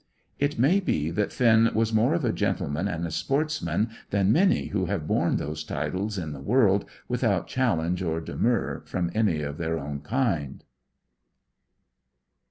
It 0.39 0.57
may 0.57 0.79
be 0.79 1.11
that 1.11 1.31
Finn 1.31 1.69
was 1.75 1.93
more 1.93 2.15
of 2.15 2.25
a 2.25 2.33
gentleman 2.33 2.87
and 2.87 3.05
a 3.05 3.11
sportsman 3.11 3.91
than 4.09 4.31
many 4.31 4.69
who 4.69 4.85
have 4.87 5.05
borne 5.07 5.35
those 5.37 5.63
titles 5.63 6.17
in 6.17 6.31
the 6.31 6.41
world 6.41 6.85
without 7.07 7.45
challenge 7.47 8.01
or 8.01 8.19
demur 8.19 8.81
from 8.87 9.11
any 9.13 9.43
of 9.43 9.59
their 9.59 9.77
own 9.77 9.99
kind. 9.99 10.63